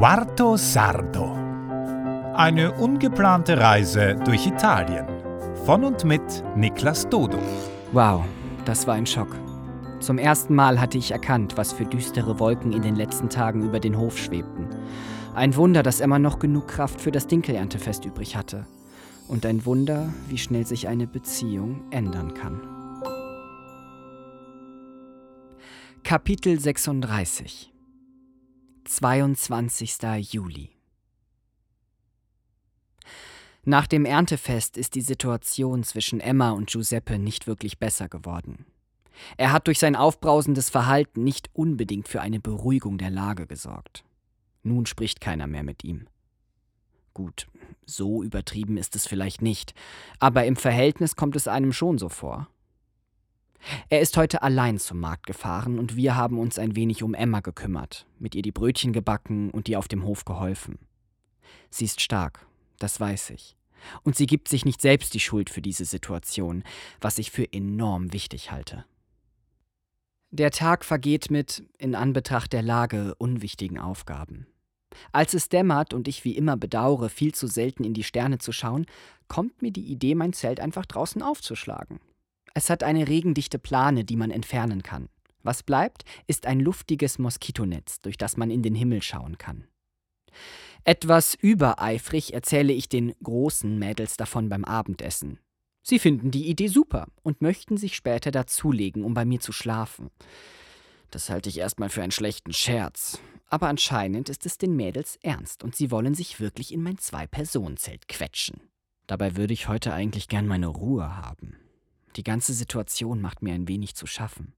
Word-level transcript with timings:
Quarto 0.00 0.56
Sardo. 0.56 1.36
Eine 2.34 2.72
ungeplante 2.72 3.58
Reise 3.58 4.14
durch 4.24 4.46
Italien. 4.46 5.06
Von 5.66 5.84
und 5.84 6.06
mit 6.06 6.22
Niklas 6.56 7.06
Dodo. 7.10 7.38
Wow, 7.92 8.24
das 8.64 8.86
war 8.86 8.94
ein 8.94 9.04
Schock. 9.04 9.36
Zum 10.00 10.16
ersten 10.16 10.54
Mal 10.54 10.80
hatte 10.80 10.96
ich 10.96 11.10
erkannt, 11.10 11.58
was 11.58 11.74
für 11.74 11.84
düstere 11.84 12.40
Wolken 12.40 12.72
in 12.72 12.80
den 12.80 12.96
letzten 12.96 13.28
Tagen 13.28 13.62
über 13.62 13.78
den 13.78 13.98
Hof 13.98 14.16
schwebten. 14.16 14.68
Ein 15.34 15.54
Wunder, 15.54 15.82
dass 15.82 16.00
Emma 16.00 16.18
noch 16.18 16.38
genug 16.38 16.68
Kraft 16.68 16.98
für 16.98 17.12
das 17.12 17.26
Dinkelerntefest 17.26 18.06
übrig 18.06 18.36
hatte. 18.36 18.64
Und 19.28 19.44
ein 19.44 19.66
Wunder, 19.66 20.08
wie 20.28 20.38
schnell 20.38 20.64
sich 20.64 20.88
eine 20.88 21.08
Beziehung 21.08 21.82
ändern 21.90 22.32
kann. 22.32 22.62
Kapitel 26.02 26.58
36 26.58 27.70
22. 28.90 30.32
Juli 30.32 30.68
Nach 33.62 33.86
dem 33.86 34.04
Erntefest 34.04 34.76
ist 34.76 34.96
die 34.96 35.00
Situation 35.00 35.84
zwischen 35.84 36.18
Emma 36.18 36.50
und 36.50 36.70
Giuseppe 36.70 37.20
nicht 37.20 37.46
wirklich 37.46 37.78
besser 37.78 38.08
geworden. 38.08 38.66
Er 39.36 39.52
hat 39.52 39.68
durch 39.68 39.78
sein 39.78 39.94
aufbrausendes 39.94 40.70
Verhalten 40.70 41.22
nicht 41.22 41.50
unbedingt 41.52 42.08
für 42.08 42.20
eine 42.20 42.40
Beruhigung 42.40 42.98
der 42.98 43.10
Lage 43.10 43.46
gesorgt. 43.46 44.02
Nun 44.64 44.86
spricht 44.86 45.20
keiner 45.20 45.46
mehr 45.46 45.62
mit 45.62 45.84
ihm. 45.84 46.08
Gut, 47.14 47.46
so 47.86 48.24
übertrieben 48.24 48.76
ist 48.76 48.96
es 48.96 49.06
vielleicht 49.06 49.40
nicht, 49.40 49.72
aber 50.18 50.46
im 50.46 50.56
Verhältnis 50.56 51.14
kommt 51.14 51.36
es 51.36 51.46
einem 51.46 51.72
schon 51.72 51.96
so 51.96 52.08
vor. 52.08 52.48
Er 53.88 54.00
ist 54.00 54.16
heute 54.16 54.42
allein 54.42 54.78
zum 54.78 55.00
Markt 55.00 55.26
gefahren 55.26 55.78
und 55.78 55.96
wir 55.96 56.16
haben 56.16 56.38
uns 56.38 56.58
ein 56.58 56.76
wenig 56.76 57.02
um 57.02 57.14
Emma 57.14 57.40
gekümmert, 57.40 58.06
mit 58.18 58.34
ihr 58.34 58.42
die 58.42 58.52
Brötchen 58.52 58.92
gebacken 58.92 59.50
und 59.50 59.68
ihr 59.68 59.78
auf 59.78 59.88
dem 59.88 60.04
Hof 60.04 60.24
geholfen. 60.24 60.78
Sie 61.70 61.84
ist 61.84 62.00
stark, 62.00 62.46
das 62.78 63.00
weiß 63.00 63.30
ich. 63.30 63.56
Und 64.02 64.16
sie 64.16 64.26
gibt 64.26 64.48
sich 64.48 64.64
nicht 64.64 64.80
selbst 64.80 65.14
die 65.14 65.20
Schuld 65.20 65.50
für 65.50 65.62
diese 65.62 65.84
Situation, 65.84 66.64
was 67.00 67.18
ich 67.18 67.30
für 67.30 67.50
enorm 67.52 68.12
wichtig 68.12 68.50
halte. 68.50 68.84
Der 70.30 70.50
Tag 70.50 70.84
vergeht 70.84 71.30
mit, 71.30 71.64
in 71.78 71.94
Anbetracht 71.94 72.52
der 72.52 72.62
Lage, 72.62 73.14
unwichtigen 73.16 73.78
Aufgaben. 73.78 74.46
Als 75.12 75.34
es 75.34 75.48
dämmert 75.48 75.94
und 75.94 76.08
ich 76.08 76.24
wie 76.24 76.36
immer 76.36 76.56
bedauere, 76.56 77.08
viel 77.08 77.34
zu 77.34 77.46
selten 77.46 77.84
in 77.84 77.94
die 77.94 78.04
Sterne 78.04 78.38
zu 78.38 78.52
schauen, 78.52 78.86
kommt 79.28 79.62
mir 79.62 79.72
die 79.72 79.86
Idee, 79.86 80.14
mein 80.14 80.32
Zelt 80.32 80.60
einfach 80.60 80.86
draußen 80.86 81.22
aufzuschlagen. 81.22 82.00
Es 82.54 82.70
hat 82.70 82.82
eine 82.82 83.08
regendichte 83.08 83.58
Plane, 83.58 84.04
die 84.04 84.16
man 84.16 84.30
entfernen 84.30 84.82
kann. 84.82 85.08
Was 85.42 85.62
bleibt, 85.62 86.04
ist 86.26 86.46
ein 86.46 86.60
luftiges 86.60 87.18
Moskitonetz, 87.18 88.00
durch 88.00 88.18
das 88.18 88.36
man 88.36 88.50
in 88.50 88.62
den 88.62 88.74
Himmel 88.74 89.02
schauen 89.02 89.38
kann. 89.38 89.66
Etwas 90.84 91.34
übereifrig 91.34 92.34
erzähle 92.34 92.72
ich 92.72 92.88
den 92.88 93.14
großen 93.22 93.78
Mädels 93.78 94.16
davon 94.16 94.48
beim 94.48 94.64
Abendessen. 94.64 95.38
Sie 95.82 95.98
finden 95.98 96.30
die 96.30 96.48
Idee 96.48 96.68
super 96.68 97.06
und 97.22 97.42
möchten 97.42 97.76
sich 97.76 97.96
später 97.96 98.30
dazulegen, 98.30 99.04
um 99.04 99.14
bei 99.14 99.24
mir 99.24 99.40
zu 99.40 99.52
schlafen. 99.52 100.10
Das 101.10 101.30
halte 101.30 101.48
ich 101.48 101.58
erstmal 101.58 101.88
für 101.88 102.02
einen 102.02 102.12
schlechten 102.12 102.52
Scherz. 102.52 103.18
Aber 103.46 103.68
anscheinend 103.68 104.28
ist 104.28 104.46
es 104.46 104.58
den 104.58 104.76
Mädels 104.76 105.18
ernst 105.22 105.64
und 105.64 105.74
sie 105.74 105.90
wollen 105.90 106.14
sich 106.14 106.38
wirklich 106.38 106.72
in 106.72 106.82
mein 106.82 106.98
Zwei-Personen-Zelt 106.98 108.06
quetschen. 108.06 108.60
Dabei 109.08 109.36
würde 109.36 109.52
ich 109.52 109.66
heute 109.66 109.92
eigentlich 109.92 110.28
gern 110.28 110.46
meine 110.46 110.68
Ruhe 110.68 111.16
haben. 111.16 111.56
Die 112.16 112.24
ganze 112.24 112.52
Situation 112.52 113.20
macht 113.20 113.42
mir 113.42 113.54
ein 113.54 113.68
wenig 113.68 113.94
zu 113.94 114.06
schaffen. 114.06 114.54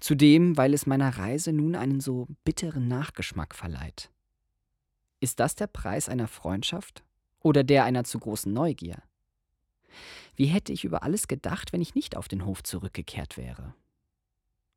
Zudem, 0.00 0.56
weil 0.56 0.74
es 0.74 0.86
meiner 0.86 1.18
Reise 1.18 1.52
nun 1.52 1.74
einen 1.74 2.00
so 2.00 2.28
bitteren 2.44 2.88
Nachgeschmack 2.88 3.54
verleiht. 3.54 4.10
Ist 5.20 5.40
das 5.40 5.54
der 5.54 5.66
Preis 5.66 6.08
einer 6.08 6.28
Freundschaft 6.28 7.04
oder 7.40 7.64
der 7.64 7.84
einer 7.84 8.04
zu 8.04 8.18
großen 8.18 8.52
Neugier? 8.52 9.02
Wie 10.34 10.46
hätte 10.46 10.72
ich 10.72 10.84
über 10.84 11.02
alles 11.02 11.28
gedacht, 11.28 11.72
wenn 11.72 11.80
ich 11.80 11.94
nicht 11.94 12.16
auf 12.16 12.28
den 12.28 12.44
Hof 12.44 12.62
zurückgekehrt 12.62 13.36
wäre? 13.36 13.74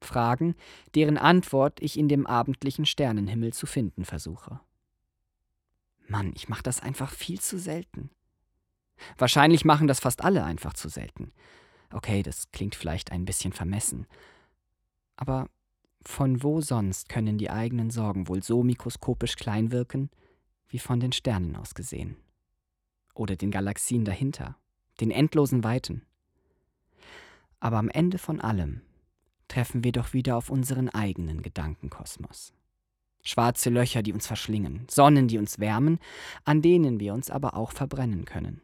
Fragen, 0.02 0.56
deren 0.96 1.18
Antwort 1.18 1.82
ich 1.82 1.98
in 1.98 2.08
dem 2.08 2.26
abendlichen 2.26 2.86
Sternenhimmel 2.86 3.54
zu 3.54 3.66
finden 3.66 4.06
versuche. 4.06 4.62
Mann, 6.08 6.32
ich 6.36 6.48
mache 6.48 6.64
das 6.64 6.80
einfach 6.80 7.12
viel 7.12 7.40
zu 7.40 7.60
selten. 7.60 8.10
Wahrscheinlich 9.18 9.66
machen 9.66 9.88
das 9.88 10.00
fast 10.00 10.24
alle 10.24 10.44
einfach 10.44 10.74
zu 10.74 10.90
selten. 10.90 11.32
Okay, 11.92 12.24
das 12.24 12.52
klingt 12.52 12.76
vielleicht 12.76 13.12
ein 13.12 13.26
bisschen 13.26 13.54
vermessen. 13.54 14.06
Aber 15.16 15.50
von 16.06 16.44
wo 16.44 16.62
sonst 16.62 17.10
können 17.10 17.38
die 17.38 17.50
eigenen 17.50 17.90
Sorgen 17.90 18.28
wohl 18.28 18.42
so 18.44 18.64
mikroskopisch 18.64 19.36
klein 19.36 19.72
wirken, 19.72 20.10
wie 20.68 20.80
von 20.80 21.00
den 21.00 21.12
Sternen 21.12 21.56
aus 21.56 21.74
gesehen? 21.74 22.16
Oder 23.14 23.36
den 23.36 23.52
Galaxien 23.52 24.06
dahinter, 24.06 24.56
den 25.02 25.12
endlosen 25.12 25.64
Weiten? 25.64 26.04
Aber 27.60 27.78
am 27.78 27.90
Ende 27.90 28.18
von 28.18 28.40
allem 28.40 28.82
treffen 29.48 29.84
wir 29.84 29.92
doch 29.92 30.14
wieder 30.14 30.38
auf 30.38 30.50
unseren 30.50 30.90
eigenen 30.90 31.42
Gedankenkosmos. 31.42 32.54
Schwarze 33.24 33.70
Löcher, 33.70 34.02
die 34.02 34.14
uns 34.14 34.28
verschlingen, 34.28 34.86
Sonnen, 34.90 35.28
die 35.28 35.38
uns 35.38 35.60
wärmen, 35.60 36.00
an 36.46 36.62
denen 36.62 37.00
wir 37.00 37.14
uns 37.14 37.30
aber 37.30 37.56
auch 37.56 37.74
verbrennen 37.74 38.24
können. 38.24 38.62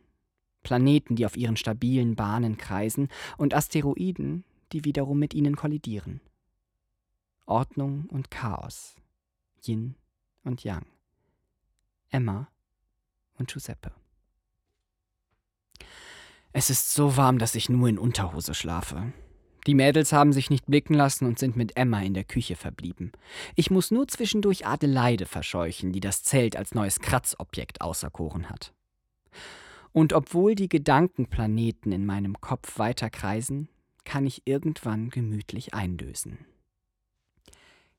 Planeten, 0.65 1.15
die 1.15 1.25
auf 1.25 1.37
ihren 1.37 1.55
stabilen 1.55 2.15
Bahnen 2.15 2.57
kreisen, 2.57 3.07
und 3.37 3.53
Asteroiden, 3.53 4.43
die 4.73 4.83
wiederum 4.83 5.19
mit 5.19 5.33
ihnen 5.33 5.55
kollidieren. 5.55 6.19
Ordnung 7.45 8.07
und 8.09 8.31
Chaos, 8.31 8.95
Yin 9.63 9.95
und 10.43 10.63
Yang, 10.63 10.87
Emma 12.09 12.49
und 13.37 13.51
Giuseppe. 13.51 13.91
Es 16.51 16.69
ist 16.71 16.93
so 16.93 17.15
warm, 17.15 17.37
dass 17.37 17.53
ich 17.53 17.69
nur 17.69 17.87
in 17.87 17.99
Unterhose 17.99 18.55
schlafe. 18.55 19.13
Die 19.67 19.75
Mädels 19.75 20.13
haben 20.13 20.33
sich 20.33 20.49
nicht 20.49 20.65
blicken 20.65 20.95
lassen 20.95 21.25
und 21.25 21.37
sind 21.37 21.55
mit 21.55 21.77
Emma 21.77 22.01
in 22.01 22.13
der 22.15 22.23
Küche 22.23 22.55
verblieben. 22.55 23.11
Ich 23.55 23.69
muss 23.69 23.91
nur 23.91 24.07
zwischendurch 24.07 24.65
Adelaide 24.65 25.27
verscheuchen, 25.27 25.91
die 25.91 25.99
das 25.99 26.23
Zelt 26.23 26.55
als 26.55 26.73
neues 26.73 26.99
Kratzobjekt 27.01 27.81
auserkoren 27.81 28.49
hat. 28.49 28.73
Und 29.95 30.11
obwohl 30.11 30.55
die 30.55 30.67
Gedankenplaneten 30.67 31.93
in 31.93 32.05
meinem 32.05 32.41
Kopf 32.41 32.79
weiter 32.79 33.09
kreisen, 33.09 33.69
kann 34.03 34.25
ich 34.25 34.41
irgendwann 34.43 35.09
gemütlich 35.09 35.73
eindösen. 35.73 36.45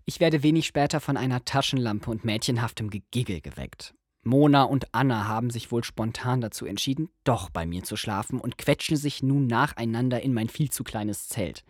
Ich 0.04 0.20
werde 0.20 0.42
wenig 0.42 0.66
später 0.66 1.00
von 1.00 1.16
einer 1.16 1.46
Taschenlampe 1.46 2.10
und 2.10 2.22
mädchenhaftem 2.22 2.90
Gegiggel 2.90 3.40
geweckt. 3.40 3.94
Mona 4.24 4.64
und 4.64 4.94
Anna 4.94 5.26
haben 5.26 5.48
sich 5.48 5.72
wohl 5.72 5.84
spontan 5.84 6.42
dazu 6.42 6.66
entschieden, 6.66 7.08
doch 7.24 7.48
bei 7.48 7.64
mir 7.64 7.82
zu 7.82 7.96
schlafen 7.96 8.42
und 8.42 8.58
quetschen 8.58 8.98
sich 8.98 9.22
nun 9.22 9.46
nacheinander 9.46 10.20
in 10.20 10.34
mein 10.34 10.50
viel 10.50 10.70
zu 10.70 10.84
kleines 10.84 11.28
Zelt. 11.28 11.64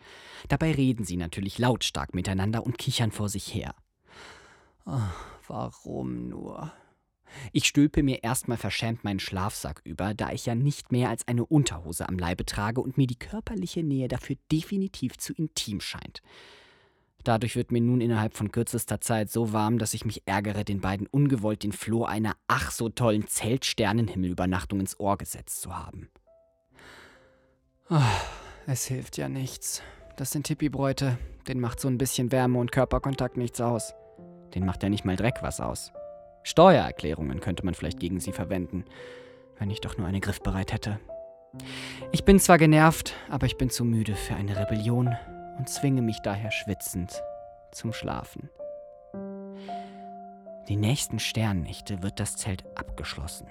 Dabei 0.49 0.73
reden 0.73 1.05
sie 1.05 1.17
natürlich 1.17 1.61
lautstark 1.61 2.17
miteinander 2.17 2.67
und 2.67 2.79
kichern 2.79 3.13
vor 3.13 3.29
sich 3.29 3.55
her. 3.55 3.77
Oh, 4.87 4.99
warum 5.47 6.29
nur? 6.29 6.73
Ich 7.53 7.67
stülpe 7.67 8.03
mir 8.03 8.23
erstmal 8.23 8.59
verschämt 8.59 9.05
meinen 9.05 9.21
Schlafsack 9.21 9.81
über, 9.85 10.15
da 10.15 10.33
ich 10.33 10.47
ja 10.47 10.55
nicht 10.55 10.93
mehr 10.93 11.11
als 11.11 11.27
eine 11.29 11.45
Unterhose 11.45 12.09
am 12.09 12.19
Leibe 12.19 12.45
trage 12.45 12.81
und 12.81 12.97
mir 12.97 13.07
die 13.07 13.19
körperliche 13.19 13.83
Nähe 13.83 14.09
dafür 14.09 14.37
definitiv 14.51 15.17
zu 15.19 15.33
intim 15.33 15.81
scheint. 15.81 16.23
Dadurch 17.27 17.57
wird 17.57 17.73
mir 17.73 17.81
nun 17.81 18.01
innerhalb 18.01 18.37
von 18.37 18.53
kürzester 18.53 19.01
Zeit 19.01 19.31
so 19.33 19.53
warm, 19.53 19.79
dass 19.79 19.95
ich 19.95 20.05
mich 20.05 20.23
ärgere, 20.27 20.65
den 20.65 20.81
beiden 20.81 21.09
ungewollt 21.09 21.65
den 21.65 21.73
Floh 21.73 22.05
einer 22.05 22.37
ach 22.47 22.71
so 22.71 22.89
tollen 22.89 23.27
Zeltsternenhimmelübernachtung 23.27 24.79
ins 24.79 25.01
Ohr 25.01 25.19
gesetzt 25.19 25.61
zu 25.61 25.77
haben. 25.77 26.09
Oh, 27.91 28.01
es 28.69 28.87
hilft 28.87 29.17
ja 29.17 29.29
nichts. 29.29 29.83
Das 30.17 30.31
sind 30.31 30.47
Hippie-Bräute. 30.47 31.19
Den 31.49 31.59
macht 31.59 31.81
so 31.81 31.89
ein 31.89 31.99
bisschen 31.99 32.31
Wärme 32.31 32.59
und 32.59 32.71
Körperkontakt 32.71 33.37
nichts 33.37 33.61
aus. 33.61 33.93
Den 34.55 34.65
macht 34.65 34.85
ja 34.85 34.89
nicht 34.89 35.05
mal 35.05 35.17
Dreck 35.17 35.39
was 35.43 35.61
aus. 35.61 35.93
Steuererklärungen 36.47 37.41
könnte 37.41 37.65
man 37.65 37.75
vielleicht 37.75 37.99
gegen 37.99 38.21
sie 38.21 38.31
verwenden, 38.31 38.85
wenn 39.59 39.69
ich 39.69 39.81
doch 39.81 39.99
nur 39.99 40.07
eine 40.07 40.21
griffbereit 40.21 40.73
hätte. 40.73 41.01
Ich 42.13 42.25
bin 42.25 42.39
zwar 42.39 42.57
genervt, 42.57 43.15
aber 43.29 43.47
ich 43.47 43.57
bin 43.59 43.69
zu 43.69 43.85
müde 43.85 44.15
für 44.15 44.37
eine 44.37 44.57
Rebellion 44.57 45.17
und 45.59 45.69
zwinge 45.69 46.03
mich 46.03 46.21
daher 46.23 46.53
schwitzend 46.53 47.21
zum 47.73 47.93
Schlafen. 47.93 48.49
Die 50.69 50.77
nächsten 50.77 51.19
Sternnächte 51.19 52.05
wird 52.05 52.21
das 52.21 52.37
Zelt 52.37 52.65
abgeschlossen. 52.77 53.49